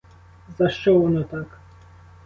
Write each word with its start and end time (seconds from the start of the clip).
За 0.57 0.69
що 0.69 0.99
воно 0.99 1.23
так? 1.23 1.59